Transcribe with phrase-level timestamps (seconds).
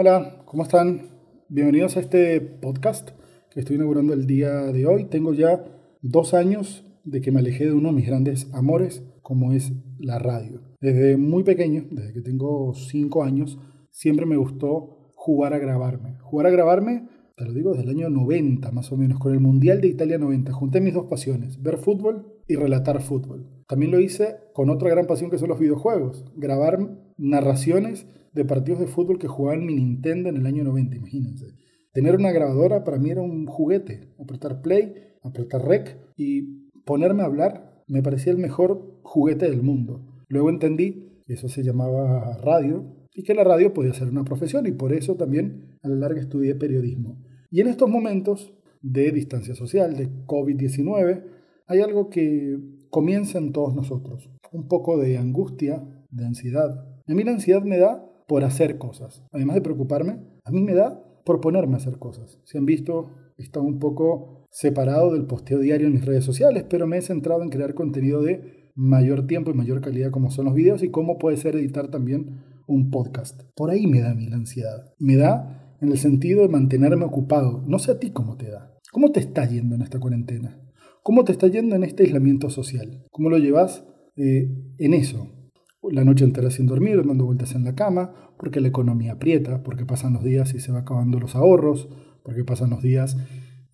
[0.00, 1.08] Hola, ¿cómo están?
[1.48, 3.10] Bienvenidos a este podcast
[3.50, 5.06] que estoy inaugurando el día de hoy.
[5.06, 5.64] Tengo ya
[6.02, 10.20] dos años de que me alejé de uno de mis grandes amores, como es la
[10.20, 10.60] radio.
[10.80, 13.58] Desde muy pequeño, desde que tengo cinco años,
[13.90, 16.16] siempre me gustó jugar a grabarme.
[16.20, 19.40] Jugar a grabarme, te lo digo, desde el año 90 más o menos, con el
[19.40, 20.52] Mundial de Italia 90.
[20.52, 23.64] Junté mis dos pasiones, ver fútbol y relatar fútbol.
[23.66, 28.80] También lo hice con otra gran pasión que son los videojuegos, grabar narraciones de partidos
[28.80, 31.46] de fútbol que jugaba en mi Nintendo en el año 90, imagínense.
[31.92, 37.26] Tener una grabadora para mí era un juguete, apretar play, apretar rec y ponerme a
[37.26, 40.06] hablar me parecía el mejor juguete del mundo.
[40.28, 44.66] Luego entendí que eso se llamaba radio y que la radio podía ser una profesión
[44.66, 47.18] y por eso también a la larga estudié periodismo.
[47.50, 51.24] Y en estos momentos de distancia social, de COVID-19,
[51.66, 52.58] hay algo que
[52.90, 56.87] comienza en todos nosotros, un poco de angustia, de ansiedad.
[57.08, 59.24] A mí la ansiedad me da por hacer cosas.
[59.32, 62.38] Además de preocuparme, a mí me da por ponerme a hacer cosas.
[62.44, 66.86] Si han visto, está un poco separado del posteo diario en mis redes sociales, pero
[66.86, 70.54] me he centrado en crear contenido de mayor tiempo y mayor calidad como son los
[70.54, 73.42] videos y cómo puede ser editar también un podcast.
[73.56, 74.92] Por ahí me da mi ansiedad.
[74.98, 77.64] Me da en el sentido de mantenerme ocupado.
[77.66, 78.74] No sé a ti cómo te da.
[78.92, 80.60] ¿Cómo te está yendo en esta cuarentena?
[81.02, 83.06] ¿Cómo te está yendo en este aislamiento social?
[83.10, 83.84] ¿Cómo lo llevas
[84.16, 85.37] eh, en eso?
[85.82, 89.86] La noche entera sin dormir, dando vueltas en la cama, porque la economía aprieta, porque
[89.86, 91.88] pasan los días y se va acabando los ahorros,
[92.22, 93.16] porque pasan los días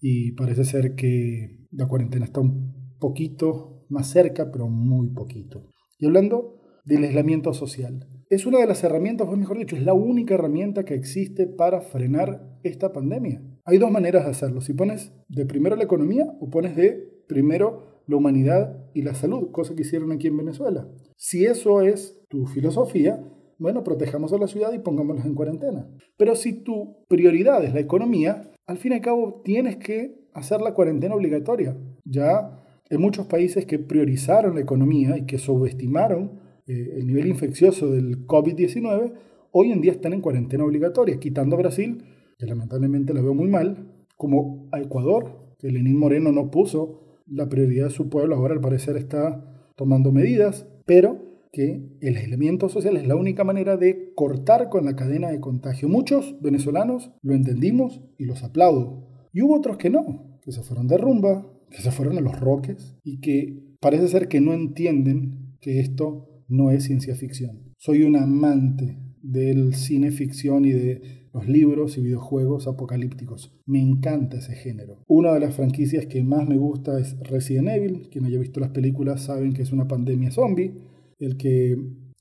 [0.00, 5.70] y parece ser que la cuarentena está un poquito más cerca, pero muy poquito.
[5.98, 9.94] Y hablando del aislamiento social, es una de las herramientas, o mejor dicho, es la
[9.94, 13.42] única herramienta que existe para frenar esta pandemia.
[13.64, 14.60] Hay dos maneras de hacerlo.
[14.60, 19.50] Si pones de primero la economía o pones de primero la humanidad y la salud,
[19.50, 20.88] cosa que hicieron aquí en Venezuela.
[21.16, 23.22] Si eso es tu filosofía,
[23.58, 25.88] bueno, protejamos a la ciudad y pongámoslas en cuarentena.
[26.16, 30.60] Pero si tu prioridad es la economía, al fin y al cabo tienes que hacer
[30.60, 31.76] la cuarentena obligatoria.
[32.04, 32.60] Ya
[32.90, 38.26] en muchos países que priorizaron la economía y que subestimaron eh, el nivel infeccioso del
[38.26, 39.12] COVID-19,
[39.52, 42.04] hoy en día están en cuarentena obligatoria, quitando a Brasil,
[42.38, 47.48] que lamentablemente la veo muy mal, como a Ecuador, que Lenín Moreno no puso la
[47.48, 49.44] prioridad de su pueblo ahora al parecer está
[49.76, 54.96] tomando medidas, pero que el aislamiento social es la única manera de cortar con la
[54.96, 55.88] cadena de contagio.
[55.88, 59.08] Muchos venezolanos lo entendimos y los aplaudo.
[59.32, 62.38] Y hubo otros que no, que se fueron de rumba, que se fueron a los
[62.38, 67.72] roques y que parece ser que no entienden que esto no es ciencia ficción.
[67.78, 73.52] Soy un amante del cine ficción y de los libros y videojuegos apocalípticos.
[73.66, 75.02] Me encanta ese género.
[75.08, 78.08] Una de las franquicias que más me gusta es Resident Evil.
[78.10, 80.72] Quien haya visto las películas saben que es una pandemia zombie.
[81.18, 81.76] El que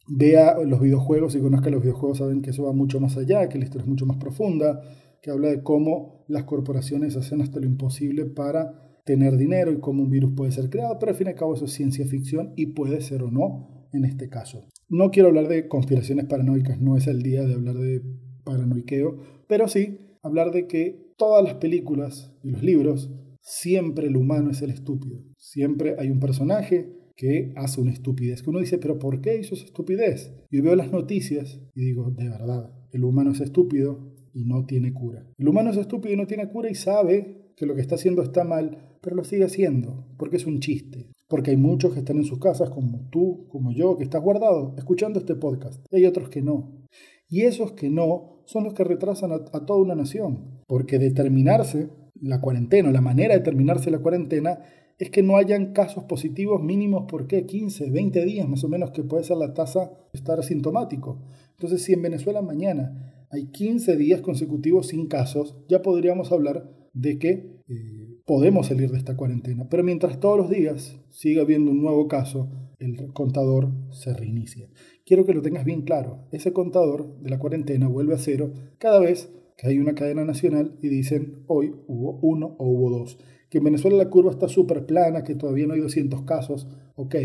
[0.07, 3.59] vea los videojuegos y conozca los videojuegos saben que eso va mucho más allá, que
[3.59, 4.81] la historia es mucho más profunda,
[5.21, 10.03] que habla de cómo las corporaciones hacen hasta lo imposible para tener dinero y cómo
[10.03, 12.53] un virus puede ser creado, pero al fin y al cabo eso es ciencia ficción
[12.55, 14.65] y puede ser o no en este caso.
[14.89, 18.01] No quiero hablar de conspiraciones paranoicas, no es el día de hablar de
[18.43, 19.17] paranoiqueo,
[19.47, 23.11] pero sí hablar de que todas las películas y los libros,
[23.41, 25.23] siempre el humano es el estúpido.
[25.37, 28.41] Siempre hay un personaje que hace una estupidez.
[28.41, 30.33] Que uno dice, pero ¿por qué hizo esa estupidez?
[30.49, 34.93] Y veo las noticias y digo, de verdad, el humano es estúpido y no tiene
[34.93, 35.27] cura.
[35.37, 38.23] El humano es estúpido y no tiene cura y sabe que lo que está haciendo
[38.23, 41.07] está mal, pero lo sigue haciendo, porque es un chiste.
[41.27, 44.75] Porque hay muchos que están en sus casas, como tú, como yo, que estás guardado,
[44.77, 45.85] escuchando este podcast.
[45.91, 46.85] Y hay otros que no.
[47.29, 50.61] Y esos que no son los que retrasan a, toda una nación.
[50.67, 51.89] Porque determinarse
[52.21, 54.59] la cuarentena, la manera de terminarse la cuarentena,
[54.99, 58.91] es que no hayan casos positivos mínimos por qué 15, 20 días más o menos
[58.91, 61.19] que puede ser la tasa de estar asintomático.
[61.51, 67.17] Entonces, si en Venezuela mañana hay 15 días consecutivos sin casos, ya podríamos hablar de
[67.17, 67.29] que
[67.67, 69.67] eh, podemos salir de esta cuarentena.
[69.69, 72.49] Pero mientras todos los días siga habiendo un nuevo caso,
[72.79, 74.69] el contador se reinicia
[75.05, 76.27] quiero que lo tengas bien claro.
[76.31, 80.77] Ese contador de la cuarentena vuelve a cero cada vez que hay una cadena nacional
[80.81, 83.17] y dicen hoy hubo uno o hubo dos.
[83.49, 87.15] Que en Venezuela la curva está súper plana, que todavía no hay 200 casos, ok,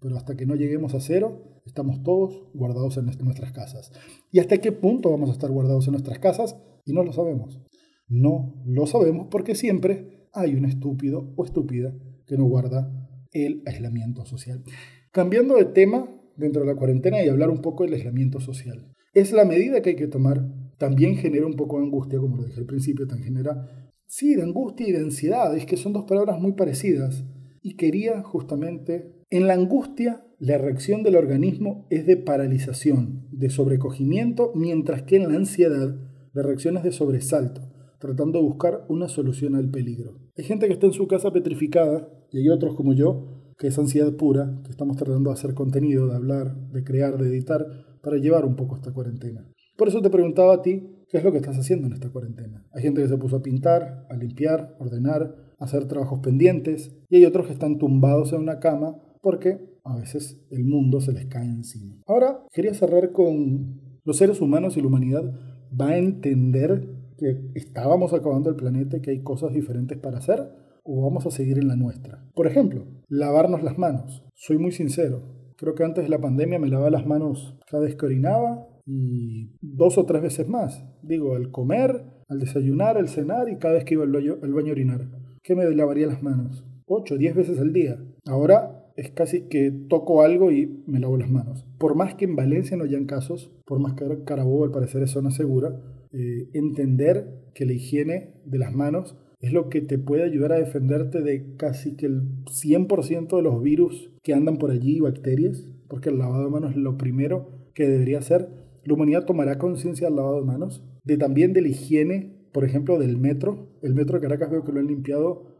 [0.00, 3.92] pero hasta que no lleguemos a cero, estamos todos guardados en nuestras casas.
[4.30, 6.56] ¿Y hasta qué punto vamos a estar guardados en nuestras casas?
[6.84, 7.60] Y no lo sabemos.
[8.08, 11.94] No lo sabemos porque siempre hay un estúpido o estúpida
[12.26, 12.90] que no guarda
[13.32, 14.62] el aislamiento social.
[15.10, 16.08] Cambiando de tema,
[16.42, 18.92] dentro de la cuarentena y hablar un poco del aislamiento social.
[19.14, 20.46] Es la medida que hay que tomar.
[20.78, 23.68] También genera un poco de angustia, como lo dije al principio, también genera,
[24.06, 27.24] sí, de angustia y de ansiedad, es que son dos palabras muy parecidas.
[27.62, 34.52] Y quería justamente, en la angustia, la reacción del organismo es de paralización, de sobrecogimiento,
[34.56, 35.94] mientras que en la ansiedad
[36.34, 37.60] de reacciones de sobresalto,
[38.00, 40.18] tratando de buscar una solución al peligro.
[40.36, 43.78] Hay gente que está en su casa petrificada y hay otros como yo, que es
[43.78, 47.64] ansiedad pura, que estamos tratando de hacer contenido, de hablar, de crear, de editar,
[48.02, 49.48] para llevar un poco esta cuarentena.
[49.76, 52.66] Por eso te preguntaba a ti, ¿qué es lo que estás haciendo en esta cuarentena?
[52.72, 57.18] Hay gente que se puso a pintar, a limpiar, ordenar, a hacer trabajos pendientes, y
[57.18, 61.26] hay otros que están tumbados en una cama porque a veces el mundo se les
[61.26, 62.02] cae encima.
[62.08, 65.32] Ahora quería cerrar con los seres humanos y la humanidad
[65.80, 70.50] va a entender que estábamos acabando el planeta y que hay cosas diferentes para hacer
[70.84, 72.24] o vamos a seguir en la nuestra.
[72.34, 74.24] Por ejemplo, lavarnos las manos.
[74.34, 75.22] Soy muy sincero.
[75.56, 79.50] Creo que antes de la pandemia me lavaba las manos cada vez que orinaba y
[79.60, 80.84] dos o tres veces más.
[81.02, 84.72] Digo, al comer, al desayunar, al cenar y cada vez que iba al baño, a
[84.72, 85.08] orinar.
[85.42, 86.64] ¿Qué me lavaría las manos?
[86.86, 87.98] Ocho, diez veces al día.
[88.26, 91.66] Ahora es casi que toco algo y me lavo las manos.
[91.78, 95.10] Por más que en Valencia no hayan casos, por más que Carabobo al parecer es
[95.10, 95.80] zona segura,
[96.12, 100.58] eh, entender que la higiene de las manos es lo que te puede ayudar a
[100.58, 105.68] defenderte de casi que el 100% de los virus que andan por allí y bacterias,
[105.88, 108.48] porque el lavado de manos es lo primero que debería hacer.
[108.84, 113.00] La humanidad tomará conciencia del lavado de manos, de también de la higiene, por ejemplo,
[113.00, 113.68] del metro.
[113.82, 115.56] El metro de Caracas veo que lo han limpiado,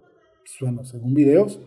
[0.61, 1.61] bueno, según videos,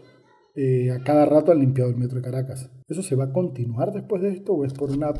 [0.56, 2.72] eh, a cada rato han limpiado el metro de Caracas.
[2.88, 5.12] ¿Eso se va a continuar después de esto o es por una...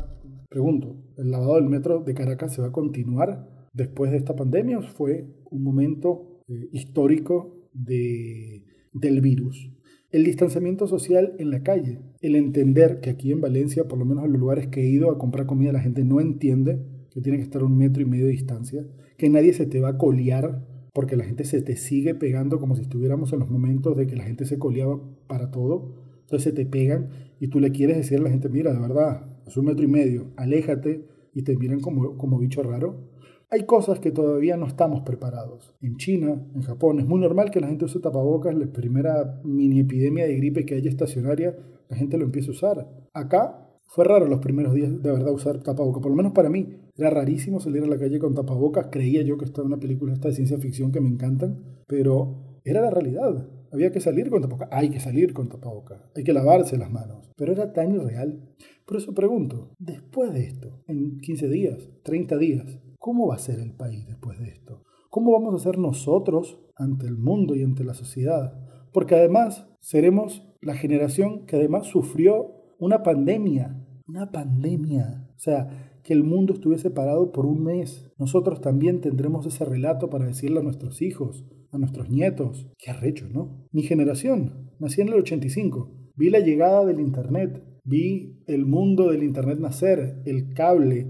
[0.48, 4.78] Pregunto, ¿el lavado del metro de Caracas se va a continuar después de esta pandemia
[4.78, 9.70] o fue un momento eh, histórico de, del virus?
[10.10, 14.24] El distanciamiento social en la calle, el entender que aquí en Valencia, por lo menos
[14.24, 17.38] en los lugares que he ido a comprar comida, la gente no entiende que tiene
[17.38, 20.64] que estar un metro y medio de distancia, que nadie se te va a colear
[20.96, 24.16] porque la gente se te sigue pegando como si estuviéramos en los momentos de que
[24.16, 25.94] la gente se coleaba para todo.
[26.22, 29.26] Entonces se te pegan y tú le quieres decir a la gente, mira, de verdad,
[29.46, 31.04] es un metro y medio, aléjate
[31.34, 33.10] y te miran como, como bicho raro.
[33.48, 35.72] Hay cosas que todavía no estamos preparados.
[35.80, 38.56] En China, en Japón, es muy normal que la gente use tapabocas.
[38.56, 41.56] La primera mini epidemia de gripe que haya estacionaria,
[41.88, 43.08] la gente lo empieza a usar.
[43.12, 46.74] Acá fue raro los primeros días de verdad usar tapabocas, por lo menos para mí.
[46.96, 48.88] Era rarísimo salir a la calle con tapabocas.
[48.90, 52.80] Creía yo que estaba una película esta de ciencia ficción que me encantan, pero era
[52.80, 53.48] la realidad.
[53.70, 54.70] Había que salir con tapabocas.
[54.72, 56.00] Hay que salir con tapabocas.
[56.16, 57.30] Hay que lavarse las manos.
[57.36, 58.40] Pero era tan irreal.
[58.84, 63.60] Por eso pregunto, después de esto, en 15 días, 30 días, ¿cómo va a ser
[63.60, 64.82] el país después de esto?
[65.10, 68.58] ¿Cómo vamos a ser nosotros ante el mundo y ante la sociedad?
[68.92, 75.30] Porque además seremos la generación que además sufrió una pandemia, una pandemia.
[75.36, 78.10] O sea, que el mundo estuviese parado por un mes.
[78.18, 82.66] Nosotros también tendremos ese relato para decirle a nuestros hijos, a nuestros nietos.
[82.76, 83.68] Qué arrecho, ¿no?
[83.70, 85.92] Mi generación, nací en el 85.
[86.16, 91.06] Vi la llegada del Internet, vi el mundo del Internet nacer, el cable,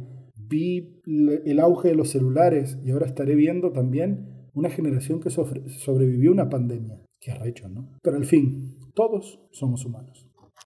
[0.49, 6.33] vi el auge de los celulares y ahora estaré viendo también una generación que sobrevivió
[6.33, 7.01] una pandemia.
[7.21, 7.91] Qué arrecho, ¿no?
[8.03, 10.26] Pero al fin, todos somos humanos.